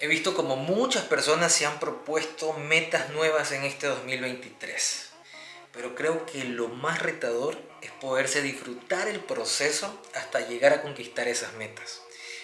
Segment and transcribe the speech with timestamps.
[0.00, 5.10] He visto como muchas personas se han propuesto metas nuevas en este 2023,
[5.72, 11.28] pero creo que lo más retador es poderse disfrutar el proceso hasta llegar a conquistar
[11.28, 12.02] esas metas.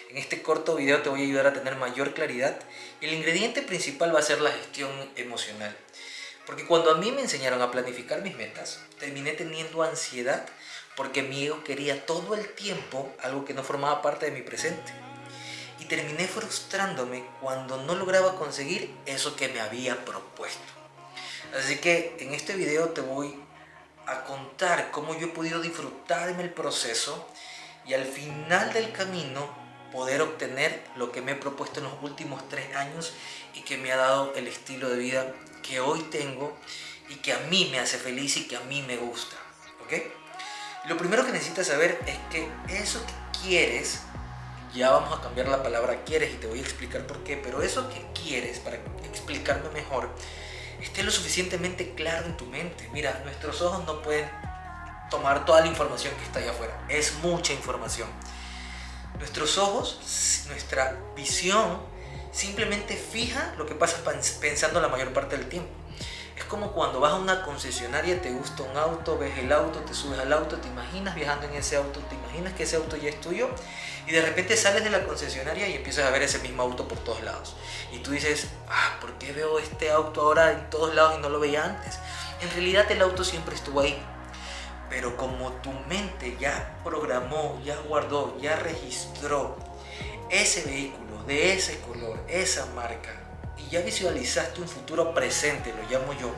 [0.09, 2.57] En este corto video te voy a ayudar a tener mayor claridad
[3.01, 5.75] y el ingrediente principal va a ser la gestión emocional.
[6.45, 10.47] Porque cuando a mí me enseñaron a planificar mis metas, terminé teniendo ansiedad
[10.95, 14.93] porque mi ego quería todo el tiempo algo que no formaba parte de mi presente
[15.81, 20.61] y terminé frustrándome cuando no lograba conseguir eso que me había propuesto.
[21.57, 23.35] Así que en este video te voy
[24.05, 27.27] a contar cómo yo he podido disfrutarme el proceso
[27.85, 29.49] y al final del camino
[29.91, 33.13] poder obtener lo que me he propuesto en los últimos tres años
[33.55, 36.55] y que me ha dado el estilo de vida que hoy tengo
[37.09, 39.35] y que a mí me hace feliz y que a mí me gusta.
[39.83, 39.93] ¿Ok?
[40.85, 44.01] Lo primero que necesitas saber es que eso que quieres
[44.73, 47.61] ya vamos a cambiar la palabra quieres y te voy a explicar por qué, pero
[47.61, 48.77] eso que quieres, para
[49.09, 50.09] explicarme mejor,
[50.81, 52.89] esté lo suficientemente claro en tu mente.
[52.93, 54.29] Mira, nuestros ojos no pueden
[55.09, 58.09] tomar toda la información que está allá afuera, es mucha información.
[59.19, 61.79] Nuestros ojos, nuestra visión,
[62.31, 63.97] simplemente fija lo que pasa
[64.39, 65.69] pensando la mayor parte del tiempo.
[66.41, 69.93] Es como cuando vas a una concesionaria, te gusta un auto, ves el auto, te
[69.93, 73.09] subes al auto, te imaginas viajando en ese auto, te imaginas que ese auto ya
[73.09, 73.47] es tuyo
[74.07, 76.97] y de repente sales de la concesionaria y empiezas a ver ese mismo auto por
[76.97, 77.55] todos lados.
[77.91, 81.29] Y tú dices, ah, ¿por qué veo este auto ahora en todos lados y no
[81.29, 81.99] lo veía antes?
[82.41, 84.03] En realidad el auto siempre estuvo ahí.
[84.89, 89.57] Pero como tu mente ya programó, ya guardó, ya registró
[90.31, 93.20] ese vehículo de ese color, esa marca,
[93.71, 96.31] ya visualizaste un futuro presente, lo llamo yo,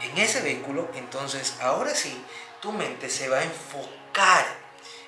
[0.00, 2.16] en ese vehículo, entonces ahora sí,
[2.60, 4.46] tu mente se va a enfocar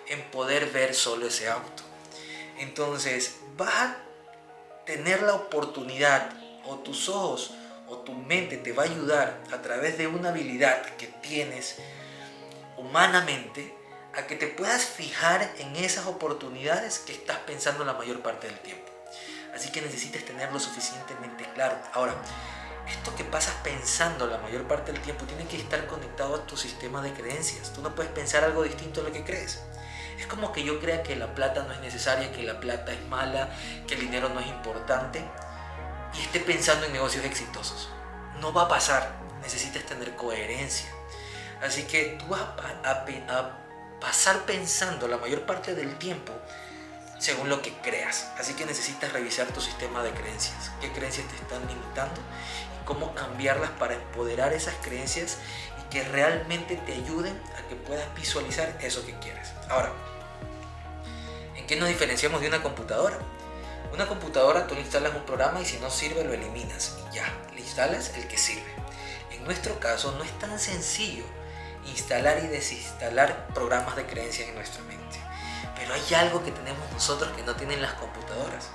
[0.06, 1.82] en poder ver solo ese auto.
[2.58, 3.96] Entonces vas a
[4.84, 6.32] tener la oportunidad
[6.64, 7.54] o tus ojos
[7.88, 11.76] o tu mente te va a ayudar a través de una habilidad que tienes
[12.76, 13.74] humanamente
[14.14, 18.58] a que te puedas fijar en esas oportunidades que estás pensando la mayor parte del
[18.60, 18.97] tiempo.
[19.54, 21.76] Así que necesitas tenerlo suficientemente claro.
[21.92, 22.14] Ahora,
[22.88, 26.56] esto que pasas pensando la mayor parte del tiempo tiene que estar conectado a tu
[26.56, 27.72] sistema de creencias.
[27.72, 29.60] Tú no puedes pensar algo distinto a lo que crees.
[30.18, 33.02] Es como que yo crea que la plata no es necesaria, que la plata es
[33.06, 33.50] mala,
[33.86, 35.22] que el dinero no es importante
[36.14, 37.88] y esté pensando en negocios exitosos.
[38.40, 39.16] No va a pasar.
[39.42, 40.88] Necesitas tener coherencia.
[41.62, 43.58] Así que tú vas a,
[44.00, 46.32] pasar pensando la mayor parte del tiempo
[47.18, 48.30] según lo que creas.
[48.38, 50.70] Así que necesitas revisar tu sistema de creencias.
[50.80, 52.20] ¿Qué creencias te están limitando?
[52.80, 55.38] Y cómo cambiarlas para empoderar esas creencias
[55.80, 59.52] y que realmente te ayuden a que puedas visualizar eso que quieres.
[59.68, 59.92] Ahora,
[61.56, 63.18] ¿en qué nos diferenciamos de una computadora?
[63.92, 67.32] Una computadora tú le instalas un programa y si no sirve lo eliminas y ya,
[67.54, 68.70] le instalas el que sirve.
[69.32, 71.24] En nuestro caso no es tan sencillo
[71.86, 75.18] instalar y desinstalar programas de creencias en nuestra mente.
[75.88, 78.68] Pero hay algo que tenemos nosotros que no tienen las computadoras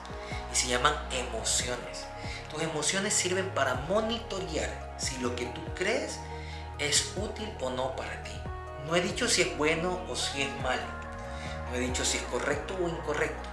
[0.52, 2.08] y se llaman emociones.
[2.50, 6.18] Tus emociones sirven para monitorear si lo que tú crees
[6.80, 8.32] es útil o no para ti.
[8.88, 10.82] No he dicho si es bueno o si es malo.
[11.70, 13.48] No he dicho si es correcto o incorrecto.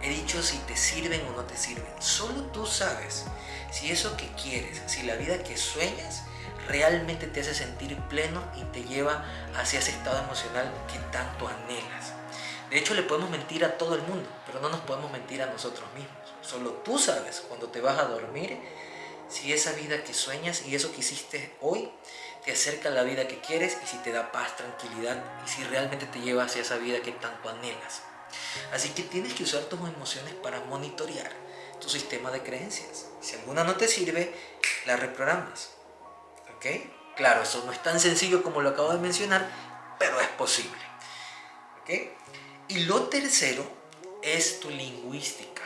[0.00, 1.92] He dicho si te sirven o no te sirven.
[1.98, 3.24] Solo tú sabes
[3.72, 6.22] si eso que quieres, si la vida que sueñas
[6.68, 9.24] realmente te hace sentir pleno y te lleva
[9.56, 12.23] hacia ese estado emocional que tanto anhelas.
[12.74, 15.46] De hecho, le podemos mentir a todo el mundo, pero no nos podemos mentir a
[15.46, 16.34] nosotros mismos.
[16.42, 18.58] Solo tú sabes cuando te vas a dormir
[19.28, 21.88] si esa vida que sueñas y eso que hiciste hoy
[22.44, 25.62] te acerca a la vida que quieres y si te da paz, tranquilidad y si
[25.62, 28.02] realmente te lleva hacia esa vida que tanto anhelas.
[28.72, 31.30] Así que tienes que usar tus emociones para monitorear
[31.80, 33.06] tu sistema de creencias.
[33.20, 34.34] Si alguna no te sirve,
[34.84, 35.70] la reprogramas.
[36.56, 36.66] ¿Ok?
[37.14, 39.48] Claro, eso no es tan sencillo como lo acabo de mencionar,
[39.96, 40.82] pero es posible.
[41.80, 42.23] ¿Ok?
[42.74, 43.64] Y lo tercero
[44.20, 45.62] es tu lingüística.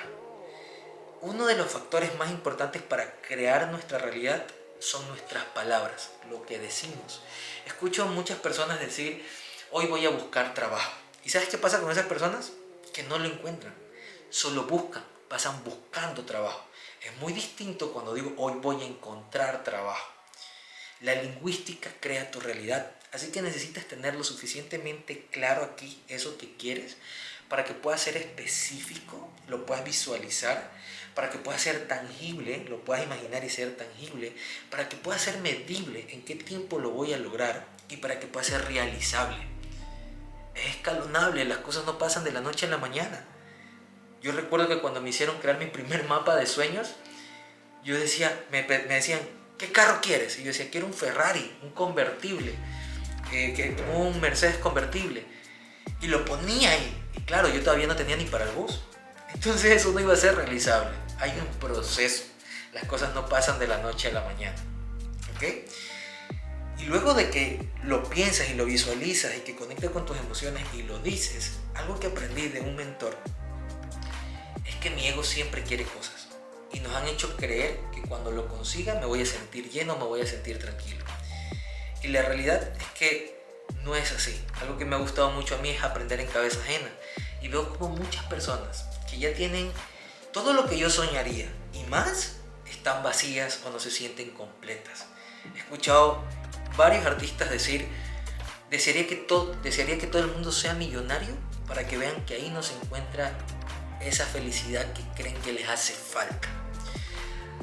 [1.22, 4.44] Uno de los factores más importantes para crear nuestra realidad
[4.78, 7.22] son nuestras palabras, lo que decimos.
[7.64, 9.26] Escucho a muchas personas decir,
[9.70, 10.93] hoy voy a buscar trabajo.
[11.25, 12.52] ¿Y sabes qué pasa con esas personas?
[12.93, 13.75] Que no lo encuentran,
[14.28, 16.62] solo buscan, pasan buscando trabajo.
[17.00, 20.12] Es muy distinto cuando digo, hoy voy a encontrar trabajo.
[21.00, 26.55] La lingüística crea tu realidad, así que necesitas tener lo suficientemente claro aquí eso que
[26.56, 26.96] quieres
[27.49, 30.70] para que pueda ser específico, lo puedas visualizar,
[31.14, 34.32] para que pueda ser tangible, lo puedas imaginar y ser tangible,
[34.70, 38.26] para que pueda ser medible en qué tiempo lo voy a lograr y para que
[38.26, 39.38] pueda ser realizable.
[40.55, 43.25] Es escalonable, las cosas no pasan de la noche a la mañana.
[44.20, 46.96] Yo recuerdo que cuando me hicieron crear mi primer mapa de sueños,
[47.84, 49.20] yo decía, me, me decían,
[49.56, 50.38] ¿qué carro quieres?
[50.38, 52.55] Y yo decía, quiero un Ferrari, un convertible,
[53.30, 55.25] que, un Mercedes convertible.
[56.00, 57.04] Y lo ponía ahí.
[57.16, 58.82] Y claro, yo todavía no tenía ni para el bus.
[59.34, 60.96] Entonces eso no iba a ser realizable.
[61.19, 62.25] Hay un proceso.
[62.72, 64.56] Las cosas no pasan de la noche a la mañana.
[65.34, 65.44] ¿Ok?
[66.78, 70.62] Y luego de que lo piensas y lo visualizas y que conectas con tus emociones
[70.74, 73.16] y lo dices, algo que aprendí de un mentor
[74.64, 76.28] es que mi ego siempre quiere cosas.
[76.72, 80.04] Y nos han hecho creer que cuando lo consiga me voy a sentir lleno, me
[80.04, 81.04] voy a sentir tranquilo.
[82.02, 83.42] Y la realidad es que
[83.84, 84.40] no es así.
[84.60, 86.90] Algo que me ha gustado mucho a mí es aprender en cabeza ajena.
[87.42, 89.70] Y veo como muchas personas que ya tienen
[90.32, 92.36] todo lo que yo soñaría y más
[92.66, 95.06] están vacías o no se sienten completas.
[95.54, 96.22] He escuchado
[96.76, 97.88] varios artistas decir,
[98.70, 101.34] desearía que, todo, desearía que todo el mundo sea millonario
[101.66, 103.36] para que vean que ahí no se encuentra
[104.00, 106.48] esa felicidad que creen que les hace falta.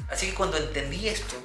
[0.08, 1.36] Así que cuando entendí esto,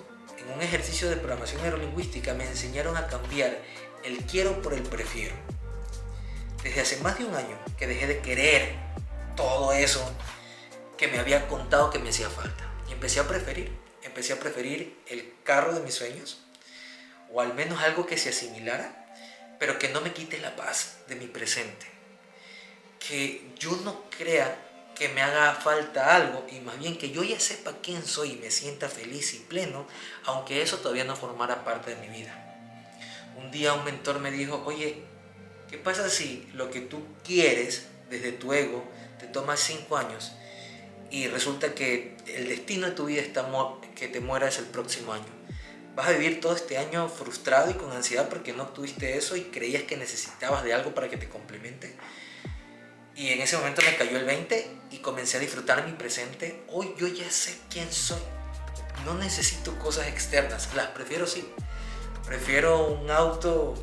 [0.52, 3.58] en un ejercicio de programación neurolingüística me enseñaron a cambiar
[4.04, 5.34] el quiero por el prefiero.
[6.64, 8.76] Desde hace más de un año que dejé de querer
[9.36, 10.04] todo eso
[10.98, 12.66] que me había contado que me hacía falta.
[12.90, 13.72] Y empecé a preferir,
[14.04, 16.42] empecé a preferir el carro de mis sueños,
[17.32, 19.08] o al menos algo que se asimilara,
[19.58, 21.86] pero que no me quite la paz de mi presente.
[23.00, 24.56] Que yo no crea
[25.02, 28.36] que me haga falta algo y más bien que yo ya sepa quién soy y
[28.36, 29.88] me sienta feliz y pleno,
[30.26, 32.32] aunque eso todavía no formara parte de mi vida.
[33.36, 35.02] Un día un mentor me dijo, oye,
[35.72, 38.86] ¿qué pasa si lo que tú quieres desde tu ego
[39.20, 40.34] te toma cinco años
[41.10, 43.50] y resulta que el destino de tu vida está
[43.96, 45.34] que te mueras el próximo año?
[45.96, 49.46] Vas a vivir todo este año frustrado y con ansiedad porque no obtuviste eso y
[49.46, 51.96] creías que necesitabas de algo para que te complemente.
[53.22, 56.64] Y en ese momento me cayó el 20 y comencé a disfrutar mi presente.
[56.70, 58.18] Hoy yo ya sé quién soy.
[59.06, 61.48] No necesito cosas externas, las prefiero sí.
[62.26, 63.76] Prefiero un auto.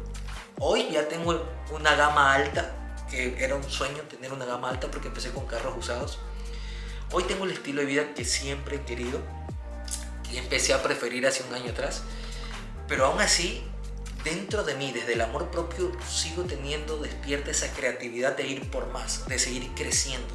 [0.59, 1.41] Hoy ya tengo
[1.71, 2.75] una gama alta,
[3.09, 6.19] que era un sueño tener una gama alta porque empecé con carros usados.
[7.13, 9.21] Hoy tengo el estilo de vida que siempre he querido,
[10.29, 12.03] que empecé a preferir hace un año atrás.
[12.89, 13.65] Pero aún así
[14.29, 18.89] dentro de mí, desde el amor propio, sigo teniendo despierta esa creatividad de ir por
[18.89, 20.35] más, de seguir creciendo.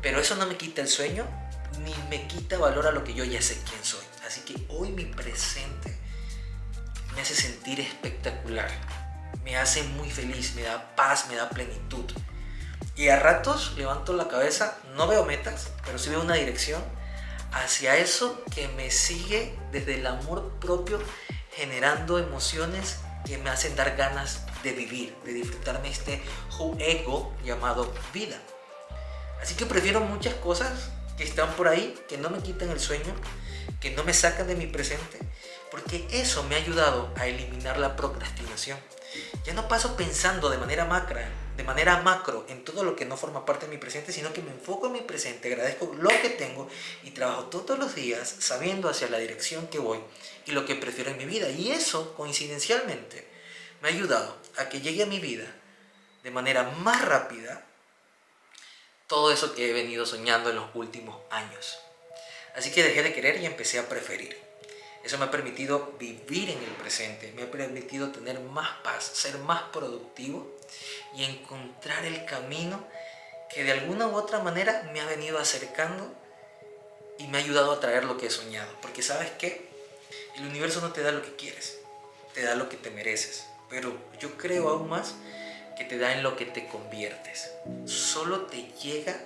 [0.00, 1.26] Pero eso no me quita el sueño,
[1.82, 4.04] ni me quita valor a lo que yo ya sé quién soy.
[4.26, 5.96] Así que hoy mi presente
[7.14, 8.70] me hace sentir espectacular,
[9.42, 12.04] me hace muy feliz, me da paz, me da plenitud.
[12.94, 16.82] Y a ratos levanto la cabeza, no veo metas, pero sí veo una dirección
[17.52, 21.00] hacia eso que me sigue desde el amor propio,
[21.50, 26.22] generando emociones que me hacen dar ganas de vivir, de disfrutarme este
[26.78, 28.40] ego llamado vida.
[29.42, 33.14] Así que prefiero muchas cosas que están por ahí, que no me quitan el sueño,
[33.80, 35.18] que no me sacan de mi presente,
[35.70, 38.78] porque eso me ha ayudado a eliminar la procrastinación.
[39.44, 41.20] Ya no paso pensando de manera macro,
[41.56, 44.42] de manera macro en todo lo que no forma parte de mi presente, sino que
[44.42, 46.68] me enfoco en mi presente, agradezco lo que tengo
[47.02, 49.98] y trabajo todos los días sabiendo hacia la dirección que voy
[50.44, 51.48] y lo que prefiero en mi vida.
[51.48, 53.26] Y eso, coincidencialmente,
[53.80, 55.46] me ha ayudado a que llegue a mi vida
[56.22, 57.64] de manera más rápida
[59.06, 61.78] todo eso que he venido soñando en los últimos años.
[62.54, 64.36] Así que dejé de querer y empecé a preferir.
[65.04, 69.38] Eso me ha permitido vivir en el presente, me ha permitido tener más paz, ser
[69.38, 70.55] más productivo
[71.14, 72.84] y encontrar el camino
[73.48, 76.12] que de alguna u otra manera me ha venido acercando
[77.18, 78.70] y me ha ayudado a traer lo que he soñado.
[78.82, 79.68] Porque sabes qué?
[80.36, 81.78] El universo no te da lo que quieres,
[82.34, 83.46] te da lo que te mereces.
[83.70, 85.14] Pero yo creo aún más
[85.76, 87.50] que te da en lo que te conviertes.
[87.86, 89.18] Solo te llega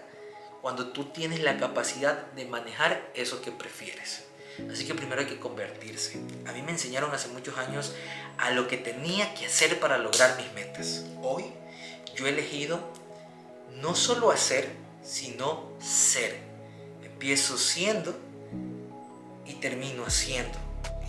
[0.63, 4.25] cuando tú tienes la capacidad de manejar eso que prefieres.
[4.73, 6.21] Así que primero hay que convertirse.
[6.47, 7.95] A mí me enseñaron hace muchos años
[8.39, 11.05] a lo que tenía que hacer para lograr mis metas.
[11.23, 11.45] Hoy
[12.17, 12.81] yo he elegido
[13.81, 14.69] no solo hacer,
[15.03, 16.39] sino ser.
[17.03, 18.17] Empiezo siendo
[19.47, 20.59] y termino haciendo.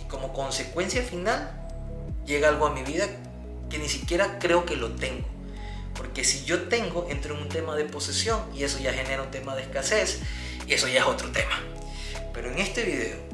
[0.00, 1.50] Y como consecuencia final
[2.26, 3.08] llega algo a mi vida
[3.70, 5.26] que ni siquiera creo que lo tengo.
[5.94, 9.30] Porque si yo tengo, entro en un tema de posesión y eso ya genera un
[9.30, 10.20] tema de escasez
[10.66, 11.60] y eso ya es otro tema.
[12.32, 13.31] Pero en este video,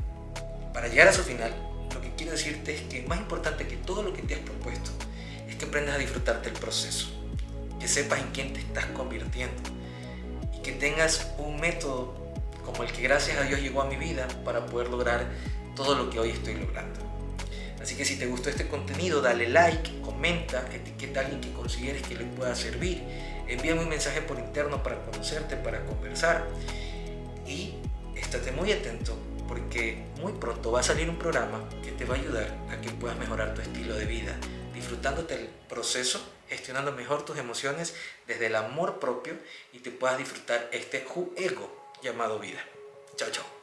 [0.79, 1.53] para llegar a su final,
[1.93, 4.93] lo que quiero decirte es que más importante que todo lo que te has propuesto
[5.49, 7.09] es que aprendas a disfrutarte del proceso,
[7.81, 9.61] que sepas en quién te estás convirtiendo
[10.57, 12.15] y que tengas un método
[12.65, 15.27] como el que gracias a Dios llegó a mi vida para poder lograr
[15.75, 17.01] todo lo que hoy estoy logrando.
[17.83, 22.03] Así que si te gustó este contenido, dale like, comenta, etiqueta a alguien que consideres
[22.03, 23.03] que le pueda servir.
[23.49, 26.47] Envíame un mensaje por interno para conocerte, para conversar.
[27.49, 27.75] Y
[28.15, 29.17] estate muy atento
[29.49, 32.91] porque muy pronto va a salir un programa que te va a ayudar a que
[32.91, 34.37] puedas mejorar tu estilo de vida,
[34.75, 37.95] disfrutándote el proceso, gestionando mejor tus emociones
[38.27, 39.35] desde el amor propio
[39.73, 42.61] y te puedas disfrutar este juego llamado vida.
[43.17, 43.58] Chao, chao.